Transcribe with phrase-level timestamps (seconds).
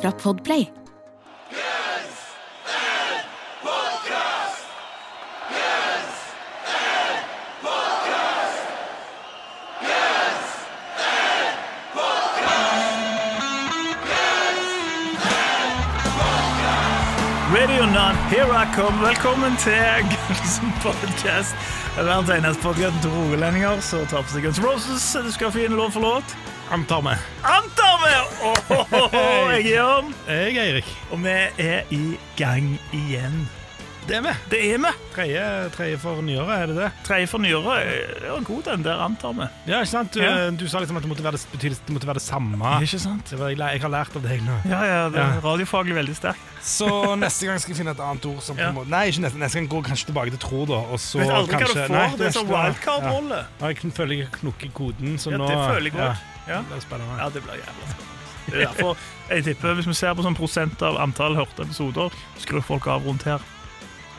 [0.00, 0.70] Fra Podplay.
[17.54, 19.06] Ready or not, here I come.
[19.06, 19.74] Velkommen til
[20.10, 21.54] Gullsen Podcast.
[21.96, 25.10] Verdens eneste podkast til rogalendinger som tar på seg Guns Roses.
[25.24, 26.36] Du skal få inn låt for låt.
[26.70, 27.16] Antar vi.
[27.42, 27.89] Antar
[28.40, 29.50] Oh, oh, oh, oh.
[29.52, 30.90] Jeg er Jørn, Jeg er Eirik.
[31.12, 31.38] og vi
[31.70, 33.40] er i gang igjen.
[34.08, 34.30] Det er vi.
[34.50, 34.90] Det er vi.
[35.14, 35.42] Tredje,
[35.76, 36.86] tredje for nyåret, er det det?
[37.06, 38.24] Tredje for nyåret.
[38.24, 39.46] Var god den der, antar vi.
[39.70, 40.14] Ja, ikke sant?
[40.16, 40.48] Du, Ja.
[40.50, 42.72] du sa liksom at det måtte være det, det måtte være det samme.
[42.82, 43.30] Ikke sant?
[43.30, 44.56] Det var, jeg, jeg har lært av deg nå.
[44.72, 45.40] Ja, ja, det er Ja.
[45.44, 46.40] radiofaglig veldig sterk.
[46.64, 46.88] Så
[47.20, 48.72] neste gang skal jeg finne et annet ord som Ja.
[48.72, 50.80] Nei, ikke neste, neste gang går jeg kanskje tilbake til tro, da.
[50.90, 51.88] Og så Vet aldri hva du får.
[51.94, 53.44] Nei, det er sånn wildcard-rolle.
[53.60, 53.68] Ja.
[53.68, 56.16] Jeg føler jeg knokker koden, så Ja, nå det føler jeg godt.
[56.46, 56.60] Ja, Ja.
[56.62, 57.18] det blir spennende.
[57.18, 58.16] Ja, det blir jævla spennende.
[58.50, 58.96] Det er derfor
[59.28, 62.10] jeg tipper Hvis vi ser på sånn prosent av antall hørte episoder,
[62.40, 63.38] skrur folk av rundt her.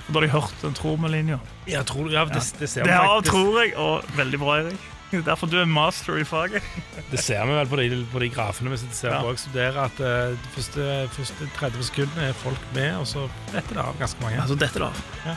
[0.05, 1.39] For da har de hørt den tromelinja.
[1.67, 3.31] Ja, tror, ja, det, det, ser vi Det faktisk.
[3.31, 4.79] tror jeg, og veldig bra, Erik.
[5.11, 6.63] Det er Derfor du er master i faget.
[7.11, 9.19] Det ser vi vel på de, på de grafene vi ser Ja.
[9.27, 13.75] og studerer, at uh, de første, første 30 sekundene er folk med, og så detter
[13.75, 14.39] det av ganske mange.
[14.41, 14.91] Altså, dette da.
[15.25, 15.35] Ja.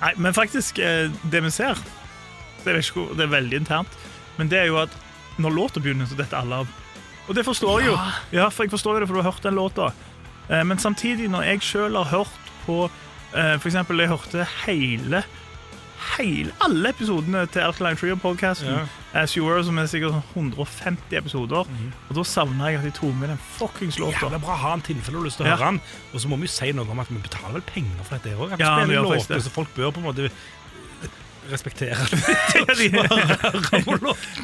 [0.00, 1.74] Nei, men faktisk, eh, det vi ser,
[2.64, 3.98] det er, ikke, det er veldig internt,
[4.38, 4.94] men det er jo at
[5.40, 6.68] når låta begynner, så detter alle av.
[7.28, 7.98] Og det forstår jeg jo.
[8.32, 9.92] Ja, for jeg forstår jo det, for du har hørt den låta.
[10.50, 12.90] Eh, Men samtidig, når jeg sjøl har hørt på
[13.34, 15.22] eh, For eksempel, jeg hørte hele
[16.16, 18.70] Hele, alle episodene til Alkaline Trio-podkasten.
[18.72, 18.86] Ja.
[19.20, 21.68] As You Were, som er sikkert sånn 150 episoder.
[22.08, 24.30] Og da savna jeg at de tok med den fuckings låta.
[24.32, 25.56] er bra å ha en tilfelle du har lyst til å Ja.
[25.58, 25.80] høre den.
[26.14, 28.32] Og så må vi jo si noe om at vi betaler vel penger for dette
[28.34, 28.58] òg.
[28.58, 29.42] Ja, vi låter, det.
[29.44, 30.30] så folk bør på en måte
[31.50, 31.96] respektere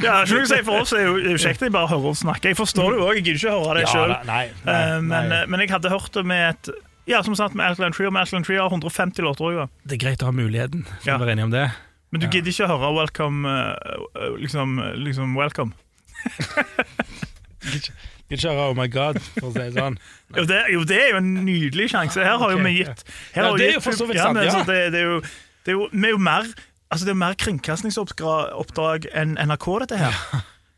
[0.03, 2.11] Ja, ikke noe si for oss, det er jo, det kjekt at jeg bare hører
[2.13, 2.51] oss snakke.
[2.53, 4.13] Jeg forstår det jo òg, jeg gidder ikke høre det sjøl.
[4.15, 4.45] Ja, nei,
[5.07, 6.71] men, eh, men jeg hadde hørt det med et
[7.07, 9.69] Ja, som sagt, med Alkaline og Med Alkaline Tree har 150 låter òg.
[9.87, 10.83] Det er greit å ha muligheten.
[11.01, 11.19] Skal Ja.
[11.19, 11.67] vi være enige om det?
[12.11, 13.75] Men du gidder ikke å høre Welcome eh,
[14.23, 15.73] eh, liksom, liksom Welcome.
[18.31, 19.99] Ikke høre Oh my God, for å si det sånn.
[20.37, 22.23] Jo det, jo, det er jo en nydelig sjanse.
[22.27, 23.05] Her har jo vi gitt
[23.37, 24.49] her Ja, det er jo for så vidt sant, ja.
[24.51, 25.21] altså, det, det, er jo,
[25.63, 26.49] det er jo Vi er jo mer
[26.93, 30.21] Altså det er mer kringkastingsoppdrag enn NRK, dette her.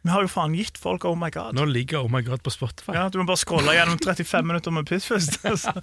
[0.06, 1.56] Vi har jo faen gitt folk Oh my God.
[1.58, 2.94] Nå ligger Oh my God på Spotify.
[2.96, 5.74] Ja, Du må bare scrolle gjennom 35 minutter med piss først, og så,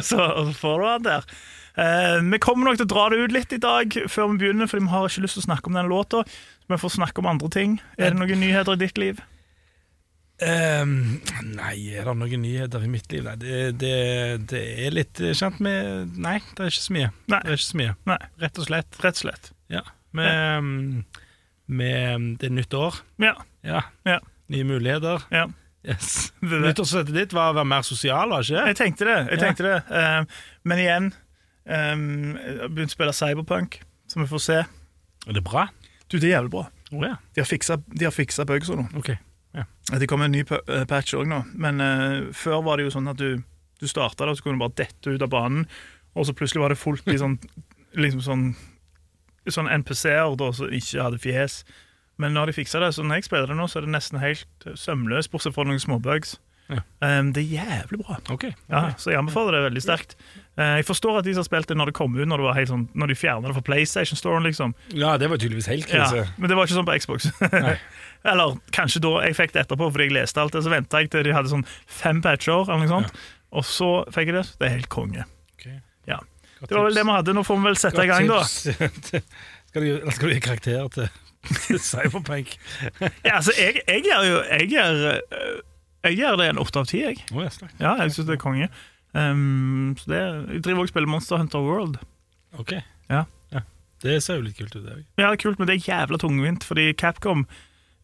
[0.00, 1.28] så, får du den der.
[1.74, 4.70] Eh, vi kommer nok til å dra det ut litt i dag før vi begynner,
[4.70, 6.24] Fordi vi har ikke lyst til å snakke om den låta.
[6.70, 7.78] Vi får snakke om andre ting.
[7.98, 9.20] Er det noen nyheter i ditt liv?
[10.42, 13.26] Um, nei, er det noen nyheter i mitt liv?
[13.26, 13.92] Nei, det, det,
[14.50, 17.12] det er litt kjent med Nei, det er ikke så mye.
[17.28, 17.42] Nei.
[17.44, 17.98] Det er ikke så mye.
[18.10, 18.98] Nei, Rett og slett.
[19.04, 19.52] rett og slett.
[19.74, 19.82] Ja.
[20.14, 21.04] Med, ehm,
[21.66, 23.02] med Det er nytt år.
[23.22, 23.34] Ja.
[23.64, 24.20] Ja.
[24.52, 25.26] Nye muligheter.
[25.34, 25.48] ja.
[25.84, 26.32] Yes.
[26.40, 29.18] Nyttårsforsettet ditt var å være mer sosial, var det Jeg tenkte det.
[29.34, 30.28] jeg tenkte det um,
[30.64, 31.10] Men igjen
[31.68, 32.06] um,
[32.38, 33.76] Jeg har begynt å spille Cyberpunk,
[34.08, 34.56] så vi får se.
[35.28, 35.66] Er det bra?
[36.08, 36.64] Du, det er jævlig bra.
[36.92, 37.18] Oh, ja.
[37.34, 38.86] De har fiksa, de har fiksa nå.
[38.96, 39.18] Okay.
[39.54, 39.64] Ja.
[39.98, 43.10] Det kommer en ny eh, patch òg nå, men uh, før var det jo sånn
[43.12, 43.42] at du,
[43.80, 45.66] du starta så kunne du bare dette ut av banen,
[46.14, 47.36] og så plutselig var det fullt i sånn,
[48.04, 48.44] liksom sånn,
[49.52, 51.64] sånn NPC-er da, som ikke hadde fjes.
[52.16, 54.20] Men når de fiksa det, så når jeg spiller det nå, så er det nesten
[54.22, 56.36] helt eh, sømløst, bortsett fra noen småbugs.
[56.70, 56.78] Ja.
[57.04, 58.16] Um, det er jævlig bra.
[58.32, 58.46] Ok.
[58.72, 60.14] Ja, så jeg anbefaler det veldig sterkt.
[60.56, 62.46] Uh, jeg forstår at de som har spilt det når det kom ut, når, det
[62.46, 64.40] var helt sånn, når de fjerna det fra PlayStation Store.
[64.46, 64.72] liksom.
[64.96, 66.24] Ja, det var tydeligvis helt Ja, krise.
[66.38, 67.28] men det var ikke sånn på Xbox.
[68.32, 70.62] Eller kanskje da jeg fikk det etterpå, fordi jeg leste alt det.
[70.64, 73.18] Så venta jeg til de hadde sånn fem patcher, eller noe sånt.
[73.52, 74.46] Og så fikk jeg det.
[74.56, 75.26] Det er helt konge.
[75.58, 75.82] Okay.
[76.08, 76.22] Ja.
[76.68, 77.34] Det var vel det vi hadde.
[77.36, 78.40] Nå får vi vel sette i gang, da.
[78.48, 81.12] skal, du, skal du gi karakter til
[81.44, 82.54] til Cyberpunk?
[83.00, 85.58] Ja, altså, jeg, jeg gjør jo Jeg gjør, øh,
[86.04, 87.20] jeg gjør det en åtte av ti, jeg.
[87.34, 87.60] Oh, yes.
[87.80, 88.68] Ja, jeg syns det er konge.
[89.12, 90.20] Um, så det,
[90.54, 92.00] jeg driver også og spiller Monster Hunter World.
[92.58, 92.72] Ok.
[93.12, 93.26] Ja.
[94.04, 95.04] Det ser jo litt kult ut, det òg.
[95.16, 97.46] Ja, det er kult, men det er jævla tungvint, fordi Capcom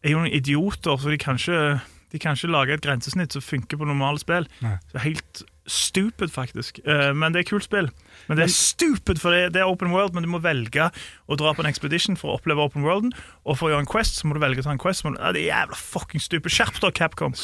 [0.01, 1.77] er jo noen idioter, så de kan ikke,
[2.09, 4.47] de kan ikke lage et grensesnitt som funker på normale spill.
[4.65, 4.79] Nei.
[4.89, 6.79] Så helt stupid, faktisk.
[6.85, 7.89] Eh, men det er kult spill.
[8.27, 10.89] Men det er stupid, for det, er open world, men du må velge
[11.27, 13.13] å dra på en expedition for å oppleve open worlden.
[13.45, 15.05] Og for å gjøre en quest, så må du velge å ta en quest.
[15.07, 16.53] Men, det er jævla fucking stupid.
[16.53, 17.35] Skjerp deg, Capcom.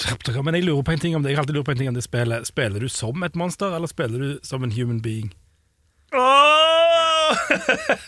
[0.45, 1.91] Men jeg lurer på en ting om det Jeg har alltid lurer på en ting
[1.91, 2.49] om det spillet.
[2.49, 5.33] Spiller du som et monster, eller spiller du som en human being?
[6.15, 7.35] Oh!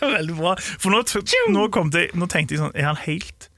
[0.00, 0.56] Veldig bra.
[0.80, 1.04] For nå,
[1.52, 3.49] nå, kom det, nå tenkte jeg sånn Er han helt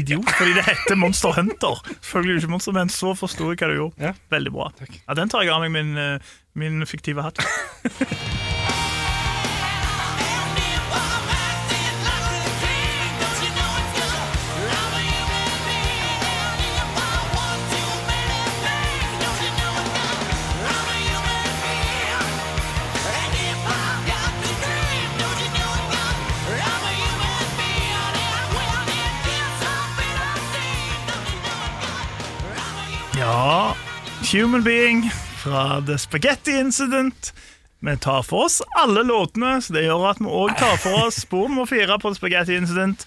[0.00, 0.28] idiot?
[0.38, 1.80] Fordi det heter Monster Hunter.
[2.00, 4.10] Selvfølgelig er det ikke Monster, men så forsto jeg hva du gjorde.
[4.10, 4.12] Ja.
[4.34, 4.70] Veldig bra.
[5.06, 7.40] Ja, Den tar jeg av meg min, eh, min fiktive hatt.
[34.32, 35.10] Human Being
[35.42, 37.34] fra The Spaghetti Incident.
[37.78, 41.18] Vi tar for oss alle låtene, så det gjør at vi òg tar for oss
[41.24, 43.02] spor nummer fire på The Spaghetti Incident,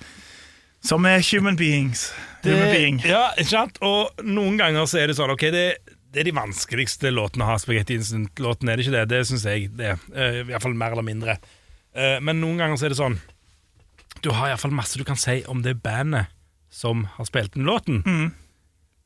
[0.83, 2.09] som er Human Beings.
[2.43, 2.99] Human Being.
[3.07, 3.79] ja, ikke sant?
[3.79, 5.63] Og noen ganger så er det sånn Ok, det,
[6.11, 9.07] det er de vanskeligste låtene å ha Spaghetti Incident-låten, er det ikke det?
[9.15, 9.95] Det syns jeg det.
[10.11, 11.39] Uh, Iallfall mer eller mindre.
[11.95, 13.19] Eh, men noen ganger så er det sånn
[14.25, 16.33] Du har iallfall masse du kan si om det bandet
[16.73, 18.03] som har spilt den låten.
[18.03, 18.31] Mm.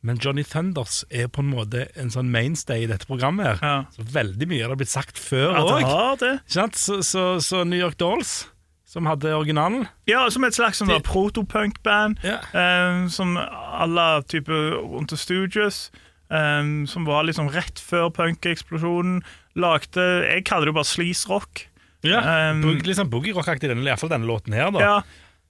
[0.07, 3.59] Men Johnny Thunders er på en måte en sånn mainstay i dette programmet.
[3.59, 3.77] her Ja.
[3.91, 6.19] Så Veldig mye har blitt sagt før òg.
[6.21, 6.39] det.
[6.47, 8.47] Så, så, så New York Dolls,
[8.87, 12.19] som hadde originalen Ja, som et slags sånn protopunk-band.
[12.23, 12.39] Ja.
[12.55, 15.89] Um, som alle typer the Stooges.
[16.29, 19.21] Um, som var liksom rett før punkeksplosjonen.
[19.55, 21.67] Lagde Jeg kaller det jo bare sleaze rock.
[22.03, 22.19] Ja,
[22.51, 24.71] Um, Litt sånn boogie-rock-aktig, denne- i hvert fall denne låten her.
[24.71, 25.01] da Ja.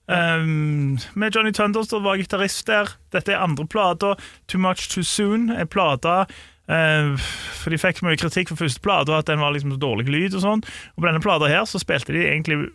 [0.08, 2.88] Um, med Johnny Thunders da var gitarist der.
[3.12, 4.14] Dette er andre plata.
[4.48, 6.26] Too Much Too Soon er plata.
[6.68, 7.16] uh,
[7.60, 10.34] for de fikk mye kritikk for første plata, at den var liksom så dårlig lyd.
[10.34, 12.70] Og sånn Og på denne plata her så spilte de egentlig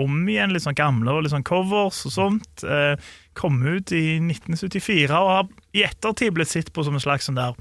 [0.00, 2.64] om igjen litt sånn gamle og litt sånn covers og sånt.
[2.64, 2.96] Uh,
[3.36, 7.40] kom ut i 1974 og har i ettertid blitt sett på som en slags sånn
[7.40, 7.56] der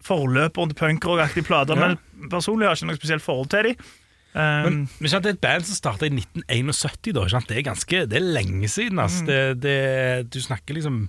[0.00, 1.76] forløper til punkrock-aktig plate.
[1.76, 1.92] Ja.
[1.92, 3.90] Men personlig har jeg ikke noe spesielt forhold til dem.
[4.30, 7.14] Um, Men, men Det er et band som starta i 1971.
[7.16, 7.48] da sant?
[7.48, 8.98] Det er ganske, det er lenge siden.
[9.02, 9.22] ass.
[9.26, 11.08] Det, det, du snakker liksom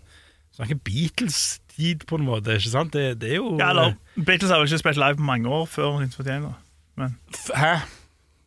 [0.56, 2.58] snakker Beatles-tid, på en måte.
[2.58, 2.94] ikke sant?
[2.94, 5.66] Det, det er jo Ja, eller Beatles har vel ikke spilt live på mange år
[5.66, 6.42] før 1941.
[6.44, 6.54] da.
[6.98, 7.16] Men...
[7.56, 7.74] Hæ?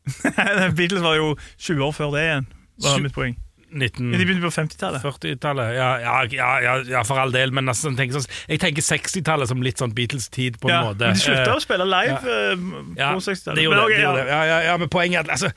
[0.77, 2.47] Beatles var jo 20 år før det igjen,
[2.83, 3.39] var mitt poeng.
[3.75, 4.13] 19...
[4.15, 5.03] De begynte på 50-tallet.
[5.05, 7.53] 40-tallet, ja, ja, ja, ja, ja, for all del.
[7.57, 11.09] Men altså, tenker, sånn, jeg tenker 60-tallet som litt sånn Beatles-tid, på en Ja, måte.
[11.11, 12.51] men de slutta å spille live ja.
[12.55, 13.59] eh, på 60-tallet.
[13.61, 13.87] det gjorde Men det.
[13.87, 14.29] ok, det ja.
[14.35, 15.53] Ja, ja, ja, men poenget er at altså,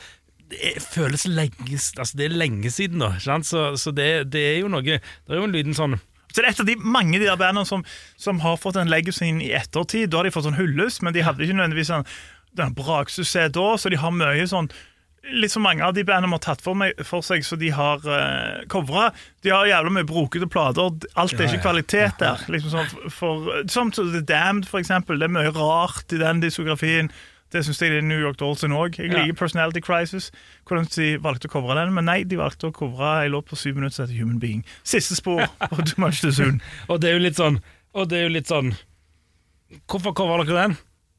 [0.47, 3.13] det føles lenge, altså, det er lenge siden da.
[3.19, 3.47] sant?
[3.49, 5.97] Så, så det, det er jo noe Det er jo en liten sånn
[6.31, 7.83] Så det er et av de mange de der bandene som,
[8.15, 10.07] som har fått en legacy inn i ettertid.
[10.13, 12.05] Da har de fått sånn hyllest, men de hadde ikke nødvendigvis en,
[12.63, 14.69] en braksuksess da, så de har mye sånn
[15.47, 18.62] Så mange av de bandene har tatt for, meg, for seg, så de har uh,
[18.71, 19.09] covra.
[19.44, 20.88] De har jævla mye brokete plater.
[21.15, 21.63] Alt er Ja, ikke ja.
[21.65, 22.45] kvalitet der.
[22.47, 25.19] Liksom sånn for, som The Damned, for eksempel.
[25.19, 27.12] Det er mye rart i den diskografien.
[27.51, 28.97] Det syns jeg det er New York Dolls sin òg.
[29.00, 29.21] Jeg Ja.
[29.24, 30.31] liker Personality Crisis.
[30.68, 33.56] Hvordan de valgte å covre den, men nei, de valgte å covre en låt på
[33.56, 34.65] syv minutter som heter Human Being.
[34.83, 36.62] Siste spor på Too Much Too Soon.
[36.89, 37.59] Og det er jo litt sånn
[37.95, 38.73] Og det er jo litt sånn
[39.88, 40.77] Hvorfor covrer dere den?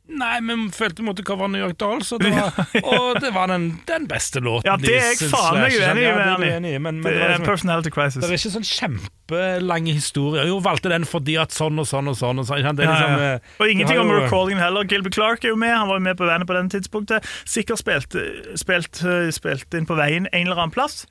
[0.08, 3.50] Nei, men følte vi måtte covre New York Dolls, og det var, og det var
[3.52, 4.64] den, den beste låten.
[4.70, 7.26] Ja, det er jeg faen meg uenig i, ja, det men, men Det det, var
[7.26, 8.22] er liksom, Personality Crisis.
[8.24, 10.46] det er ikke sånn kjempelang historie.
[10.48, 12.40] Jo, valgte den fordi at sånn og sånn og sånn.
[12.40, 12.64] Og sånn.
[12.78, 13.34] Det er Ja, liksom, ja.
[13.36, 14.88] eh, Og ingenting om recallingen heller.
[14.88, 17.28] Gilbert Clark er jo med, han var jo med på bandet på den tidspunktet.
[17.44, 18.16] Sikkert spilt,
[18.56, 19.04] spilt,
[19.36, 21.02] spilt inn på veien en eller annen plass.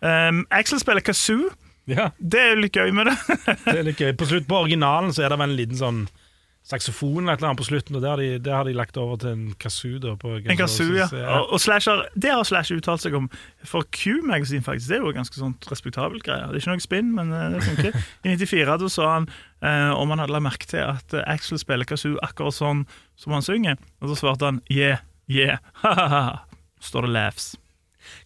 [0.00, 1.50] Um, Axel spiller kazoo.
[1.86, 3.16] Ja, Det er jo litt gøy med det.
[3.68, 4.14] det er litt gøy.
[4.18, 6.06] På slutt på originalen så er det vel en liten sånn
[6.66, 8.96] saksofon eller et eller annet på slutten, og det har de, det har de lagt
[8.98, 10.00] over til en kazoo.
[10.02, 11.06] Da, En kazoo, ja.
[11.38, 13.28] Og, og Slasher, det har Slash uttalt seg om
[13.62, 14.90] for Q-magasin, faktisk.
[14.90, 16.50] Det er jo ganske sånn respektabelt greier.
[16.50, 17.98] Det er ikke noe spinn, men eh, det funker.
[18.26, 21.62] I 94 da sa han eh, om han hadde lagt merke til at eh, Axel
[21.62, 22.82] spiller kazoo akkurat sånn
[23.14, 23.78] som han synger.
[24.02, 26.42] Og så svarte han yeah, yeah, ha-ha-ha.
[26.82, 27.52] Står det laughs.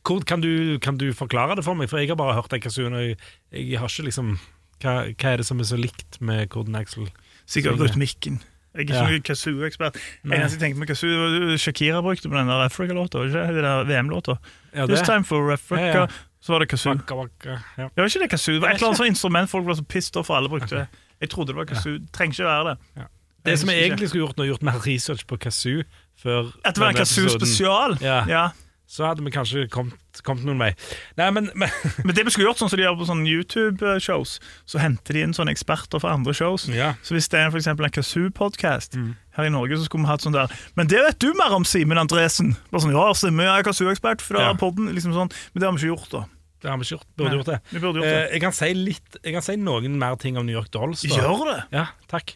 [0.04, 1.92] Hvor, kan, du, kan du forklare det for meg?
[1.92, 3.20] For jeg har bare hørt den kazooen, og jeg,
[3.52, 4.38] jeg har ikke liksom
[4.80, 7.10] hva, hva er det som er så likt med Corden Axel?
[7.50, 7.88] Sikkert Synger.
[7.90, 8.40] rytmikken.
[8.70, 9.06] Jeg er ikke Ja.
[9.10, 9.96] noen kazoo-ekspert.
[10.24, 13.18] Eneste jeg tenkte med kazoo, Shakira brukte på den der Africa-låta.
[13.26, 14.36] Den der VM-låta.
[14.74, 15.82] Ja, This time for Africa.
[15.82, 16.06] Ja, ja.
[16.40, 16.94] Så var det kazoo.
[16.94, 17.82] Waka, waka, ja.
[17.90, 18.54] Det var ikke det kazoo.
[18.54, 20.70] Det var et eller annet sånt instrument folk var så pissed off for alle brukte.
[20.76, 20.86] det.
[21.20, 21.98] Jeg trodde det var kazoo.
[21.98, 23.06] Det trenger ikke være det.
[23.44, 25.82] Det som jeg egentlig skulle gjort, nå, gjort mer research på kazoo
[26.22, 27.40] før At det var en denne kazoo episoden.
[27.40, 27.98] spesial?
[28.00, 28.48] Ja.
[28.90, 30.72] Så hadde vi kanskje kommet, kommet noen vei.
[31.18, 31.70] Nei, men, men
[32.06, 34.32] Men det vi skulle gjort sånn som de gjør på sånne YouTube-shows,
[34.66, 36.66] så henter de inn sånne eksperter fra andre shows.
[36.74, 36.96] Ja.
[37.06, 38.98] Så hvis det er for en Kazoo-podkast
[39.38, 41.66] her i Norge, så skulle vi hatt sånn der Men det vet du mer om,
[41.68, 42.56] Simen Andresen!
[42.72, 44.58] Bare sånn, ja, Simen jeg er Kazoo-ekspert fra Ja.
[44.58, 45.30] podden, liksom sånn.
[45.54, 46.24] Men det har vi ikke gjort, da.
[46.64, 47.08] det har vi ikke gjort.
[47.14, 47.60] Burde Nei, gjort det.
[47.78, 48.18] burde gjort det.
[48.18, 51.06] Eh, jeg, kan si litt, jeg kan si noen mer ting om New York Dolls.
[51.06, 51.14] Da.
[51.22, 51.58] Gjør det!
[51.78, 52.34] Ja, takk.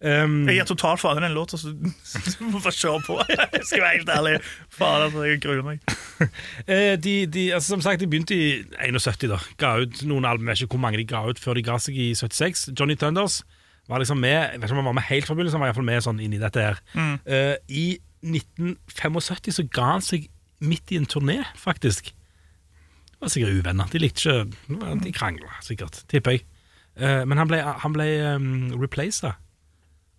[0.00, 3.18] Um, Jeg gir totalt faen i den låta, så du må bare kjøre på.
[3.28, 4.32] Jeg skal være helt ærlig.
[4.72, 5.82] Faen, altså, jeg gruer meg.
[6.68, 9.38] Eh, de, de, altså, som sagt, de begynte i 71, da.
[9.56, 11.78] Ga ut noen album, jeg vet ikke hvor mange de ga ut før de ga
[11.80, 12.66] seg i 76.
[12.76, 13.38] Johnny Thunders
[13.88, 15.70] var liksom med Jeg vet ikke om han var med helt fra begynnelsen, han var
[15.70, 16.82] i hvert fall med sånn inn i dette her.
[17.24, 17.86] Eh, I
[18.20, 20.28] 1975 så ga han seg
[20.60, 22.12] midt i en turné, faktisk.
[22.12, 23.88] Det var sikkert uvenner.
[23.92, 26.44] De likte ikke De krangla sikkert, tipper jeg.
[27.00, 29.24] Uh, men han ble, han ble um, replaced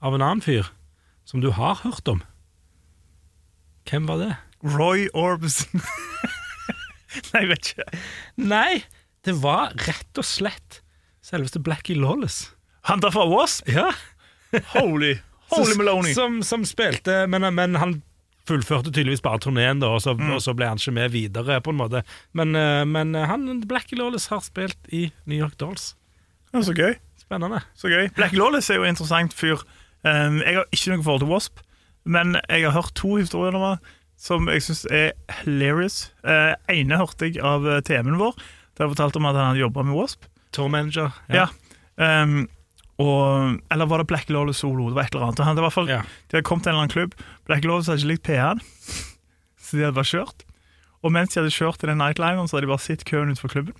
[0.01, 0.69] av en annen fyr
[1.27, 2.23] som du har hørt om.
[3.89, 4.31] Hvem var det?
[4.65, 5.81] Roy Orbison.
[7.31, 8.01] Nei, jeg vet ikke.
[8.39, 8.83] Nei,
[9.27, 10.81] det var rett og slett
[11.25, 12.51] selveste Blackie Lawless.
[12.89, 13.67] Han der fra Wasp?
[13.69, 13.91] Ja.
[14.73, 15.15] Holy,
[15.53, 16.15] holy Maloney.
[16.17, 17.99] Som, som spilte, men, men han
[18.49, 21.79] fullførte tydeligvis bare turneen, og så, og så ble han ikke med videre, på en
[21.79, 22.01] måte.
[22.37, 25.93] Men, eh, men han, Blackie Lawless har spilt i New York Dolls.
[26.51, 26.97] Ja, så gøy.
[27.21, 27.61] Spennende.
[27.79, 28.09] Så gøy.
[28.17, 29.61] Blackie Lawless er jo en interessant fyr.
[30.01, 31.59] Um, jeg har ikke noe forhold til Wasp,
[32.09, 33.77] men jeg har hørt to historier om
[34.21, 36.11] som jeg syns er hilarious.
[36.21, 38.35] Uh, ene hørte jeg av uh, TV-en vår,
[38.77, 40.27] der jeg fortalte om at han hadde jobba med Wasp.
[40.53, 41.15] Tour manager.
[41.31, 41.47] Ja.
[41.97, 42.45] Um,
[43.01, 44.89] og, eller var det Black Lawless solo?
[44.91, 45.43] Det var et eller annet.
[45.47, 46.01] Han, det var i Ja.
[46.29, 47.15] De hadde kommet til en eller annen klubb.
[47.49, 48.61] Black Lawless hadde ikke likt P1,
[49.63, 50.45] så de hadde bare kjørt.
[51.01, 53.53] Og mens de hadde kjørt til den nightlineren, så hadde de bare sett køen utenfor
[53.55, 53.77] klubben.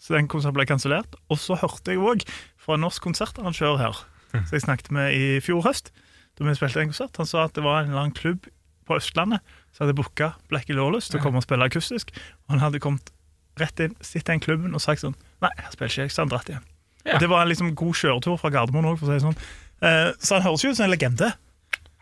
[0.00, 1.18] Så den konserten ble kansellert.
[1.28, 2.22] Og så hørte jeg òg
[2.60, 5.92] fra en norsk konsertarrangør her, som jeg snakket med i fjor høst,
[6.38, 7.16] da vi spilte en konsert.
[7.20, 8.46] Han sa at det var en eller annen klubb
[8.88, 9.40] på Østlandet
[9.74, 12.10] som hadde booka Blackie Lawless til å komme og spille akustisk.
[12.46, 13.12] Og han hadde kommet
[13.60, 16.22] rett inn, sittet i den klubben og sagt sånn Nei, jeg spiller ikke, jeg, så
[16.24, 16.64] han dratt igjen.
[17.04, 17.14] Ja.
[17.14, 19.38] Og Det var en liksom god kjøretur fra Gardermoen òg, for å si det sånn.
[19.80, 21.30] Eh, så han høres jo ut som en legende.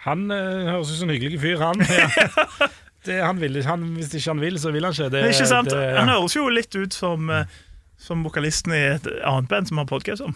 [0.07, 1.85] Han eh, høres ut som en hyggelig fyr, han.
[3.07, 3.85] det, han, vil, han.
[3.99, 5.11] Hvis ikke han vil, så vil han ikke.
[5.15, 5.71] Det, er ikke sant?
[5.71, 7.59] det- Han høres jo litt ut som, eh,
[8.03, 10.35] som vokalisten i et annet band som har podkast om.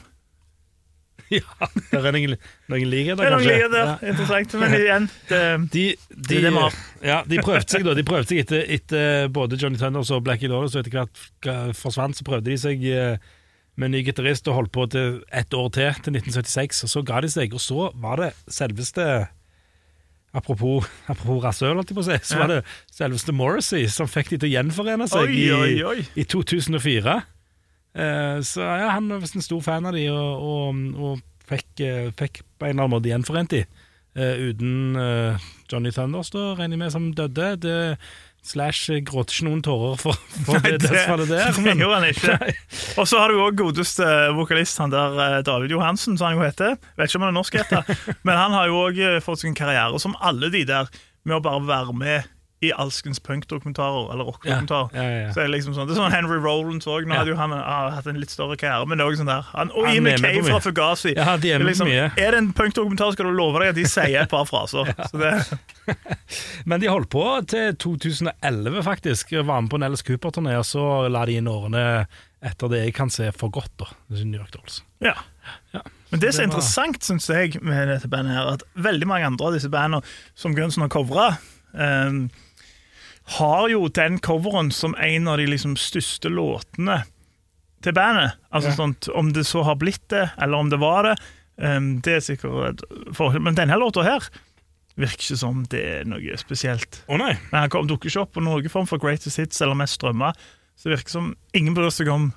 [1.38, 2.36] ja, det er noen,
[2.72, 3.96] noen likheter, er noen liger, det Ja.
[4.12, 4.54] interessant.
[4.60, 5.42] Men igjen, det,
[5.74, 9.58] De, de, det er ja, de prøvde seg da De prøvde seg etter, etter både
[9.60, 13.16] Johnny Thunders og Blackie Lawless, og etter hvert forsvant, så prøvde de seg eh,
[13.76, 16.82] med en ny gitarist og holdt på til ett år til, til 1976.
[16.84, 19.06] Og så ga de seg, og så var det selveste
[20.32, 24.30] Apropos, apropos rasøl, holdt jeg på å si, så var det selveste Morrissey som fikk
[24.32, 27.16] de til å gjenforene seg Oi, oi, i, i 2004.
[27.94, 31.70] Eh, så ja, han var visst en stor fan av de, og, og, og fikk,
[31.84, 33.64] eh, fikk på en eller annen måte gjenforent de.
[34.12, 34.98] Eh, uten
[35.70, 37.54] Johnny Thunders, da, regner jeg med, som døde.
[37.62, 37.78] Det,
[38.42, 41.52] slash gråter ikke noen tårer for, for Nei, det dødsfallet der.
[41.54, 42.54] det gjorde han ikke.
[42.98, 46.74] Og så har du òg godeste vokalist, han der David Johansen, som han jo heter.
[46.98, 47.92] Vet ikke om han er norsk, heter.
[48.26, 50.90] men han har jo òg fått seg en karriere som alle de der,
[51.22, 52.31] med å bare være med
[52.62, 54.94] i alskens punkdokumentarer, eller rockdokumentarer.
[54.94, 55.32] Ja, ja, ja.
[55.34, 57.08] Så er det liksom sånn, det er sånn Henry Rollins òg.
[57.10, 59.32] Nå hadde jo han ah, hatt en litt større karriere, men det er også sånn
[59.32, 59.48] der.
[59.52, 60.60] Han, og Ian McKay fra.
[60.62, 61.14] Fugazi.
[61.18, 62.08] Ja, de er liksom, mye.
[62.14, 64.92] er det en punkdokumentar, skal du love deg at de sier et par fraser.
[65.10, 65.34] Så det,
[66.70, 69.34] Men de holdt på til 2011, faktisk.
[69.42, 71.84] Var med på en Ellis Cooper-turné, og så la de inn årene
[72.42, 73.90] etter det jeg kan se for godt, da.
[74.12, 74.84] Er New York Dolls.
[75.02, 75.18] ja.
[75.72, 75.80] Ja.
[76.12, 79.48] Men det som er interessant synes jeg med dette bandet, her, at veldig mange andre
[79.48, 80.04] av disse bandene
[80.38, 81.28] som Gunson har covra,
[81.72, 82.26] ehm,
[83.24, 87.02] har jo den coveren som en av de liksom største låtene
[87.82, 88.32] til bandet.
[88.52, 88.74] Altså Ja.
[88.76, 91.16] sånt, Om det så har blitt det, eller om det var det,
[91.58, 92.82] um, det er sikkert
[93.14, 93.40] forhold.
[93.42, 94.20] Men denne låta her
[94.96, 97.02] virker ikke som det er noe spesielt.
[97.08, 97.38] Å nei.
[97.52, 100.32] Men han dukker ikke opp på noen form for greatest hits eller mest strømma.
[100.76, 102.32] Så det virker som ingen bryr seg om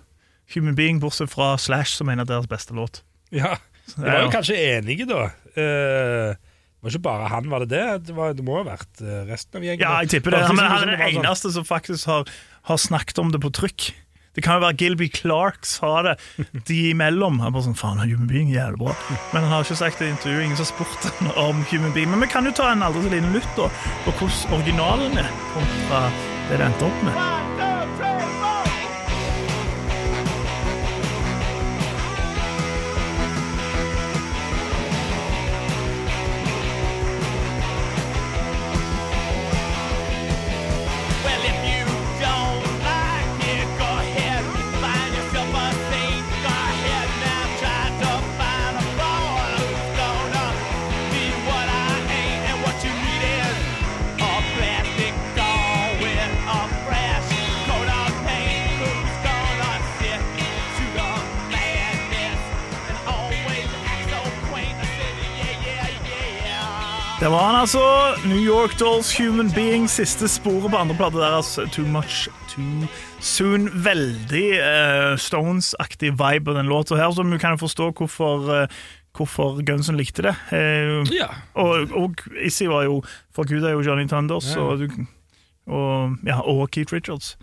[0.54, 3.02] Human Being, bortsett fra Slash, som en av deres beste låt.
[3.32, 3.58] Ja.
[3.96, 5.32] De var jo kanskje enige, da.
[5.56, 6.38] Det
[6.86, 7.84] var ikke bare han, var det det?
[8.08, 9.82] Det, var, det må ha vært eh, resten av gjengen.
[9.84, 10.42] Ja, jeg tipper det.
[10.46, 12.34] Han, men han er det den sånn- eneste som faktisk har,
[12.70, 13.92] har snakket om det på trykk.
[14.36, 16.16] Det kan jo være Gilby Clark sa det
[16.68, 17.40] de imellom.
[17.40, 18.92] Han bare sånn, faen, Human Being jævlig bra.
[19.32, 20.44] Men han har ikke sagt det i intervjuet.
[20.50, 22.12] Ingen som har spurt han om Human Being.
[22.12, 23.72] Men vi kan jo ta en aldri så liten lytt da,
[24.04, 26.06] på hvordan originalen er kontra
[26.52, 27.45] det det endte opp med.
[67.26, 67.80] Det var han altså.
[68.30, 69.88] New York Dolls Human Being.
[69.90, 71.56] Siste sporet på andre plate deres.
[71.74, 72.86] Too Much Too
[73.18, 73.64] Soon.
[73.82, 78.76] Veldig uh, Stones-aktig vibe på den låta her, som vi kan jo forstå hvorfor, uh,
[79.18, 80.36] hvorfor Gunsen likte det.
[80.54, 81.32] Eh, Ja.
[81.58, 83.00] og, og Issy var jo
[83.34, 84.62] For Gud er jo Johnny Thunders Ja.
[84.62, 84.86] og,
[85.66, 87.38] og, ja, og Keith Richards.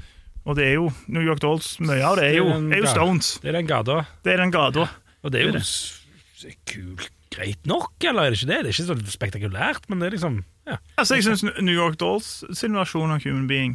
[0.46, 1.80] Og det er jo New York Dolls.
[1.80, 3.40] Mye av det er jo, er jo Stones.
[3.42, 4.04] Det er den gata.
[4.22, 4.86] Det er den gata.
[5.24, 6.56] Og det er jo Det er det.
[6.70, 8.58] kult greit nok, eller er det ikke det?
[8.64, 11.96] Det er ikke så spektakulært, men det er liksom Ja, Altså, jeg syns New York
[12.00, 13.74] Dolls sin versjon av Human Being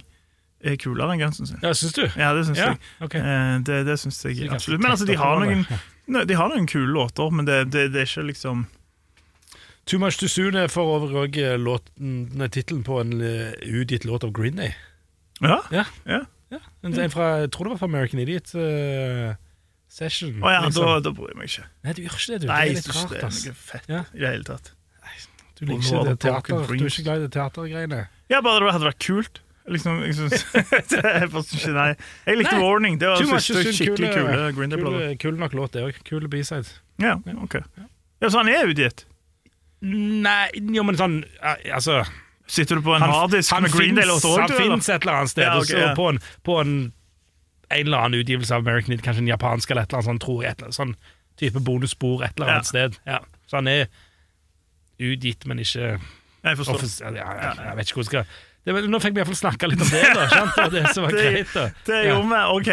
[0.63, 1.59] er kulere enn Gunsen sin.
[1.61, 2.05] ja syns du?
[2.17, 2.79] Ja, det syns Ja, jeg.
[3.05, 3.15] ok.
[3.19, 4.81] Eh, det det syns jeg absolutt.
[4.81, 5.67] Men altså, de har noen.
[6.27, 8.65] De har noen kule låter, men det, det, det er ikke liksom
[9.87, 11.35] Too Much Too Soon er for øvrig
[12.51, 14.73] tittelen på en eh, utgitt låt av Green Day.
[15.41, 15.59] Ja?
[15.71, 15.83] Ja.
[16.07, 16.23] ja.
[16.83, 19.35] En, en fra, Jeg tror det var fra American Idiot eh,
[19.97, 20.35] Session.
[20.45, 20.85] Å ja, liksom.
[20.85, 21.65] da, da bryr jeg meg ikke.
[21.87, 22.47] Nei, du gjør ikke det, du.
[22.47, 23.41] Nei, det er jeg litt synes rart, det er ass.
[23.47, 24.01] noe fett Ja.
[24.13, 24.71] i det hele tatt.
[25.57, 26.67] Du liker ikke det teater.
[26.69, 28.01] Du er ikke glad i det teatergreiene.
[28.29, 29.39] Ja, bare det hadde vært kult.
[29.67, 31.87] Liksom, jeg synes, jeg ikke, nei.
[32.29, 32.61] Jeg likte Nei.
[32.63, 32.99] Warning.
[33.01, 35.07] Det var Too Much første Too skikkelig kule- kule Green Day-plater.
[35.09, 35.97] Kul, kul nok låt, det òg.
[36.07, 36.69] Kule B-sides.
[37.03, 37.57] Ja, ok.
[38.21, 39.03] Ja, så han er utgitt?
[39.81, 41.99] Nei, jo, men sånn eh, Altså
[42.49, 44.55] Sitter du på en harddisk med Green finnes- Day-låter òg, Han du?
[44.55, 44.71] eller?
[44.77, 45.43] fins et eller annet sted.
[45.43, 45.89] Ja, og så ja.
[45.97, 46.71] på, en, på en,
[47.69, 50.21] en eller annen utgivelse av American Idiot, kanskje en japansk eller et eller annet sånt,
[50.23, 50.51] tror jeg.
[50.51, 50.95] Et eller annet, sånn
[51.37, 52.69] type bonusspor et eller annet Ja.
[52.69, 52.99] sted.
[53.05, 53.19] Ja.
[53.47, 53.87] Så han er
[54.99, 55.99] utgitt, men ikke
[56.43, 56.83] Jeg forstår.
[57.15, 58.25] ja, jeg, jeg vet ikke hvor jeg skal
[58.67, 60.25] det, Nå fikk vi iallfall snakka litt om det, da.
[60.27, 60.57] Sant?
[60.73, 61.53] Det som var greit.
[61.53, 62.39] da Det gjorde vi.
[62.57, 62.67] OK.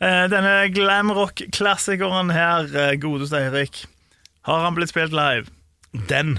[0.00, 3.84] Eh, Denne glamrock-klassikeren her, eh, godeste Eirik,
[4.48, 5.46] har han blitt spilt live?
[6.10, 6.38] Den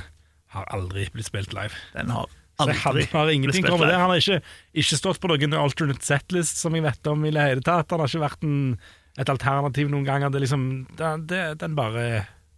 [0.55, 1.71] har aldri blitt spilt live.
[1.93, 2.27] Den har
[2.59, 3.97] Aldri han har ingenting kommet det.
[4.01, 4.39] Han har ikke,
[4.73, 7.91] ikke stått på noen alternate setlist som jeg vet om i det hele tatt.
[7.93, 8.79] Han har ikke vært en,
[9.17, 10.31] et alternativ noen ganger.
[10.33, 10.63] Det liksom,
[10.97, 12.05] det, det, den bare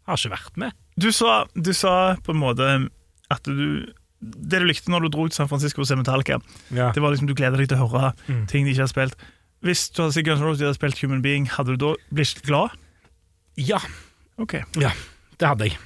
[0.08, 0.72] har ikke vært med.
[1.00, 2.70] Du sa, du sa på en måte
[3.32, 6.42] at du Det du likte når du dro til San Francisco og så Metallica,
[6.76, 6.90] Ja.
[6.92, 8.48] det var liksom du gleder deg til å høre Mm.
[8.52, 9.16] ting de ikke har spilt.
[9.64, 11.94] Hvis du hadde sett Guns N' Roses de hadde spilt Human Being, hadde du da
[12.12, 12.72] blitt glad?
[13.56, 13.80] ja,
[14.40, 14.54] Ok.
[14.76, 14.92] ja,
[15.40, 15.78] det hadde jeg.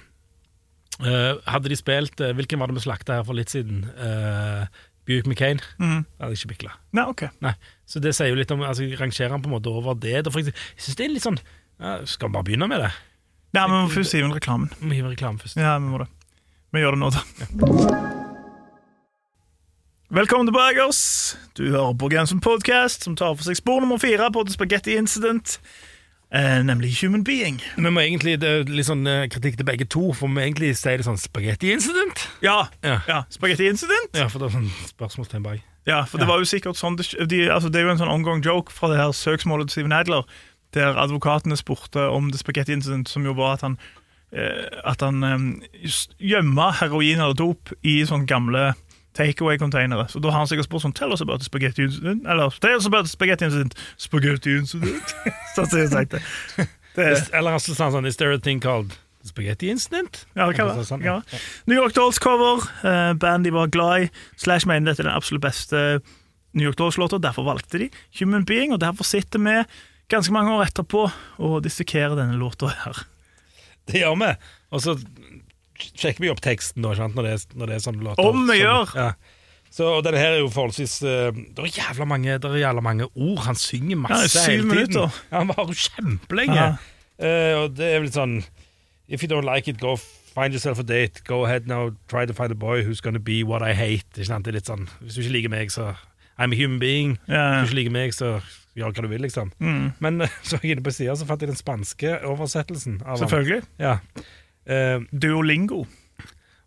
[1.01, 3.81] Eh, hadde de spilt uh, Hvilken var det vi slakta her for litt siden?
[3.97, 4.67] Uh,
[5.07, 5.62] Buick McCain?
[5.79, 6.03] Mm.
[6.19, 6.67] Hadde jeg ikke blitt.
[6.93, 7.32] Nei, okay.
[7.43, 7.56] Nei,
[7.89, 10.13] Så det sier jo litt om altså, Jeg rangerer han på en måte over det.
[10.19, 12.93] Jeg jeg synes det er litt sånn ja, Skal vi bare begynne med det?
[13.53, 14.69] Nei, men vi må først hive inn reklamen.
[14.79, 15.60] Vi må reklamen reklame først.
[15.62, 16.10] Ja, vi må det.
[16.73, 17.21] Vi gjør det nå, da.
[20.13, 21.38] Velkommen tilbake, oss.
[21.53, 24.97] Du hører på Gamson Podcast, som tar for seg spor nummer fire på The Spaghetti
[24.97, 25.60] Incident,
[26.34, 27.60] nemlig Human Being.
[27.78, 30.41] Vi må egentlig, Det er litt sånn eh, kritikk til begge to, for vi må
[30.41, 32.24] egentlig si det sånn spaghetti incident.
[32.41, 33.00] Ja, Ja.
[33.08, 33.19] ja.
[33.30, 34.10] Spaghetti Incident.
[34.17, 35.62] Ja, for det er sånn spørsmålstegn bak.
[35.86, 38.41] Ja, for det var jo sikkert sånn de, altså, det er jo en sånn ongoing
[38.46, 40.24] joke fra det her søksmålet til Steven Adler,
[40.74, 43.78] der advokatene spurte om det Spaghetti Incident, som jo var at han
[44.32, 45.67] eh, At han eh,
[46.24, 48.74] gjemma heroin eller dop i sånne gamle
[49.17, 50.08] takeaway-containere.
[50.10, 52.26] Så da har han sikkert spurt sånn Tell us about the spaghetti incident.
[52.26, 53.76] Eller Tell us about the spaghetti incident.
[54.02, 55.13] Spaghetti incident.
[55.56, 56.21] sånn som jeg sagt det.
[56.97, 60.26] det Is- Eller altså sånn sånn Is there a thing called spaghetti incident?
[60.36, 60.84] ja, det kan være.
[60.89, 61.21] sånn, Ja.
[61.32, 61.39] ja.
[61.71, 62.65] New York Dolls-cover.
[62.84, 64.10] Uh, band de var glad i.
[64.36, 66.02] Slash mener dette er den absolutt beste
[66.54, 67.88] New York Dolls-låta, derfor valgte de
[68.19, 69.56] Human Being, og derfor sitter vi
[70.12, 71.06] ganske mange år etterpå
[71.39, 72.99] og dissekerer denne låta her.
[73.89, 74.28] Det gjør vi.
[74.76, 74.93] Og så
[75.79, 78.29] sjekker vi opp teksten da, når, det når det er sånne låter.
[78.29, 78.93] Om vi Sånn, gjør.
[78.99, 79.12] Ja.
[79.73, 82.83] Så, og denne her er jo forholdsvis uh, Det er jævla mange, det er jævla
[82.86, 83.39] mange ord.
[83.47, 84.69] Han synger masse Ja, hele tiden.
[84.69, 85.21] minutter.
[85.31, 86.67] Ja, han varer jo kjempelenge.
[87.17, 88.43] Eh, og det er vel sånn
[89.07, 89.95] If you don't like it, go
[90.33, 91.23] find yourself a date.
[91.25, 94.05] Go ahead now, try to find a boy who's gonna be what I hate.
[94.13, 95.95] Det er litt sånn Hvis du ikke liker meg, så
[96.38, 97.17] I'm a human being.
[97.27, 97.62] Yeah.
[97.62, 98.31] Hvis du ikke liker meg, så
[98.77, 99.51] gjør hva du vil, liksom.
[99.62, 99.91] Mm.
[100.01, 103.01] Men så jeg inne på sida, så fant jeg den spanske oversettelsen.
[103.03, 103.21] Av han.
[103.25, 103.62] Selvfølgelig.
[103.81, 103.97] Ja.
[104.65, 105.86] Eh, Duolingo.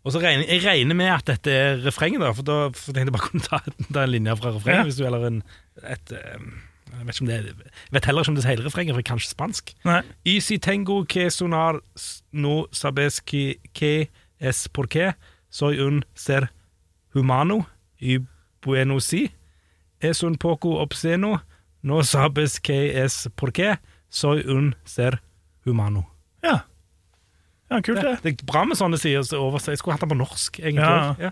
[0.03, 3.09] og så regner jeg regner med at dette er refrenget, da, for da for tenkte
[3.09, 3.59] jeg bare kunne ta,
[3.93, 4.77] ta en linje fra refrenget.
[4.79, 4.83] Ja.
[4.87, 5.43] Hvis du eller en
[5.83, 6.39] et, eh,
[6.97, 9.19] Jeg vet, er, jeg vet heller ikke om det er hele refrenget, for jeg kan
[9.19, 9.73] ikke spansk.
[9.85, 10.01] Nei.
[10.25, 11.81] Y si tengo que sonar
[12.31, 14.07] no sabes que, que
[14.39, 15.13] es porque
[15.49, 16.49] soy un ser
[17.13, 17.67] humano
[17.99, 18.19] y
[18.61, 19.31] bueno si
[19.99, 21.41] es un poco obsceno
[21.81, 23.79] no sabes que es por qué
[24.09, 25.21] soy un ser
[25.65, 26.09] humano.
[26.41, 26.67] Ja.
[27.69, 28.17] Ja, kult, Det, det.
[28.23, 29.75] det er bra med sånne sider som oversetter.
[29.75, 30.83] Jeg skulle hatt den på norsk, egentlig.
[30.83, 31.29] Ja.
[31.29, 31.31] Ja.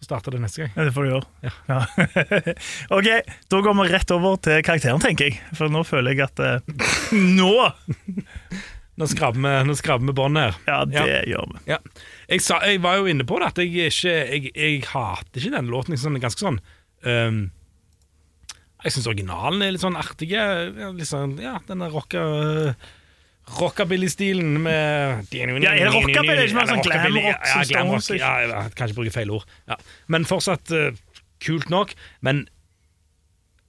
[0.00, 0.70] Så starter det neste gang.
[0.76, 1.52] Ja, det får du gjøre.
[1.68, 1.78] Ja.
[2.96, 3.08] Ok,
[3.52, 5.40] da går vi rett over til karakteren, tenker jeg.
[5.58, 6.84] For nå føler jeg at eh,
[7.38, 7.52] Nå!
[9.00, 10.56] Nå skrabber vi, båndet vi her.
[10.68, 11.62] Ja, det gjør vi.
[11.68, 11.78] Ja.
[12.32, 15.56] Jeg, sa, jeg var jo inne på det, at jeg ikke Jeg, jeg hater ikke
[15.56, 15.96] den låten.
[15.96, 16.60] Liksom, den ganske sånn
[17.04, 17.40] um,
[18.84, 20.32] Jeg syns originalen er litt sånn artig.
[21.08, 22.24] Sånn, ja, den rocka
[23.58, 26.46] rockabilly-stilen med Ja, er det rockabilly?
[26.46, 29.30] Ikke mer sånn Eller glam rock Ja, som Stones, ja, jeg kan ikke bruke feil
[29.34, 29.44] ord.
[29.68, 29.76] Ja.
[30.08, 30.92] Men fortsatt eh,
[31.42, 31.94] kult nok.
[32.22, 32.46] Men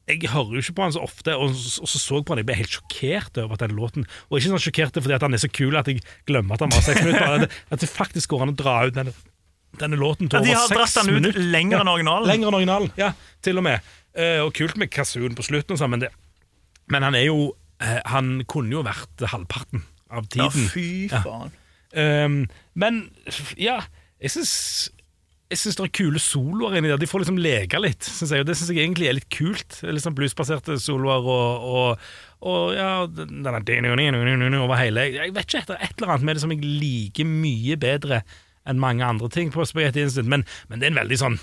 [0.10, 2.34] jeg hører jo ikke på han så ofte, og, så- og så så jeg på
[2.34, 5.34] han, jeg ble helt sjokkert over den låten Og ikke sånn sjokkert fordi at han
[5.38, 7.36] er så kul at jeg glemmer at han var seks minutter.
[7.38, 9.14] At det, at det faktisk går an å dra ut denne,
[9.80, 11.40] denne låten til Ja, de har dratt den ut minutter.
[11.54, 12.28] lenger enn originalen.
[12.28, 13.80] Lenger enn originalen, ja, til og med.
[14.12, 16.10] Uh, og kult med kasun på slutten, og sånn, men, det,
[16.92, 17.61] men han er jo eh,
[18.12, 20.46] Han kunne jo vært halvparten av tiden.
[20.46, 21.22] Ja, fy fy Ja.
[21.26, 21.52] faen.
[21.92, 22.36] Um,
[22.80, 23.02] men
[23.60, 23.82] ja,
[24.22, 24.90] jeg syns
[25.52, 27.00] jeg synes det er kule soloer inni der.
[27.02, 28.06] De får liksom leke litt.
[28.08, 29.82] Synes jeg, og det syns jeg egentlig er litt kult.
[29.84, 32.06] Litt sånn bluesbaserte soloer og, og,
[32.48, 33.42] og ja, denne,
[34.64, 37.28] over hele Jeg vet ikke, det er et eller annet med det som jeg liker
[37.28, 38.22] mye bedre
[38.64, 41.38] enn mange andre ting på Spaghetti Instant, men, men det er en veldig sånn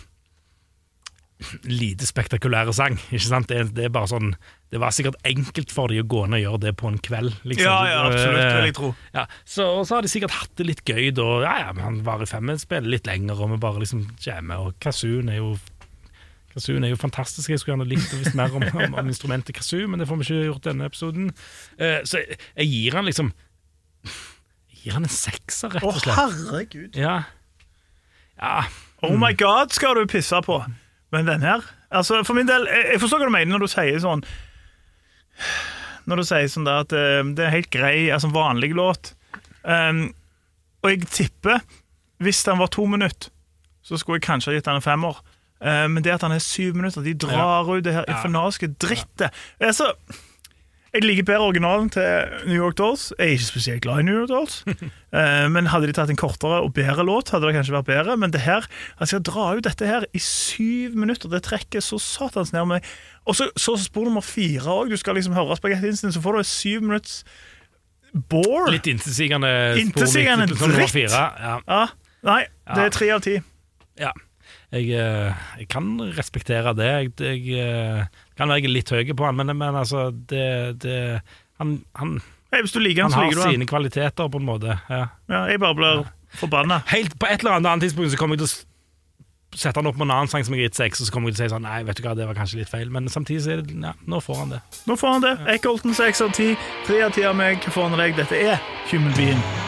[1.62, 2.98] lite spektakulære sang.
[3.12, 3.48] Ikke sant?
[3.50, 4.32] Det, det er bare sånn
[4.72, 7.32] Det var sikkert enkelt for de å gå ned og gjøre det på en kveld.
[7.48, 7.64] Liksom.
[7.64, 8.92] Ja, ja, absolutt, vil jeg tro.
[9.14, 11.28] ja, så, og så har de sikkert hatt det litt gøy da.
[11.46, 14.68] Ja, ja, men han varer fem, men spiller litt lenger, og vi bare liksom jammer.
[14.68, 15.56] Og kazooen er jo
[16.58, 17.52] Kasun er jo fantastisk.
[17.52, 20.26] Jeg skulle gjerne likt visst mer om, om, om instrumentet kazoo, men det får vi
[20.26, 21.30] ikke gjort denne episoden.
[21.78, 23.30] Uh, så jeg, jeg gir han liksom
[24.08, 26.16] Jeg gir han en sekser, rett og slett.
[26.16, 26.98] Å, herregud.
[26.98, 27.14] Ja.
[28.40, 28.58] ja.
[29.06, 30.58] Oh my god, skal du pisse på.
[31.14, 34.00] Men den her altså For min del, jeg, forstår hva du mener når du sier
[34.02, 34.24] sånn
[36.08, 39.10] Når du sier sånn der at eh, det er helt grei, altså vanlig låt.
[39.60, 40.06] Um,
[40.80, 41.58] og jeg tipper,
[42.24, 43.28] hvis den var to minutter,
[43.84, 45.18] så skulle jeg kanskje ha gitt den en femmer.
[45.60, 49.36] Uh, men det at han er syv minutter, de drar ut det her infernalske drittet.
[49.60, 49.90] Altså,
[50.94, 53.08] jeg liker bedre originalen til New York Dolls.
[53.18, 54.62] Jeg er ikke spesielt glad i New York Dolls.
[55.08, 58.16] Eh, men hadde de tatt en kortere og bedre låt, hadde det kanskje vært bedre.
[58.20, 58.66] Men det her,
[59.00, 61.30] altså jeg drar ut dette her i syv minutter.
[61.32, 62.90] Det trekker så satans ned meg.
[63.24, 64.92] Og så, så spor nummer fire òg.
[64.92, 67.22] Du skal liksom høre Spagetti Instant, så får du syv minutts
[68.28, 68.68] bore.
[68.76, 70.98] Litt intetsigende spor Intetsigende dritt.
[71.08, 71.56] Ja.
[71.64, 71.82] Ja,
[72.28, 72.42] nei,
[72.74, 73.38] det er tre av ti.
[73.96, 74.12] Ja.
[74.68, 76.88] Jeg, eh, jeg kan respektere det.
[76.88, 80.98] Jeg, jeg eh, kan være litt høy på han, men, men altså det, det,
[81.58, 82.18] Han, han,
[82.52, 83.52] Hey, liker han har liker den.
[83.52, 84.78] sine kvaliteter, på en måte.
[84.88, 85.06] Ja.
[85.28, 86.04] Ja, jeg bare blir
[86.38, 86.82] forbanna.
[86.92, 90.08] Helt På et eller annet tidspunkt så kommer jeg til å sette han opp med
[90.08, 91.54] en annen sang som jeg har gitt seks, og så kommer jeg til å si
[91.54, 93.78] sånn Nei, vet du hva, det var kanskje litt feil, men samtidig så er det
[93.80, 94.60] Ja, nå får han det.
[94.88, 95.34] Nå får han det.
[95.56, 96.52] Eckholten seks av ti.
[96.88, 97.64] Tre av ti av meg.
[97.64, 98.20] Hva får han av deg?
[98.20, 99.67] Dette er Human Being.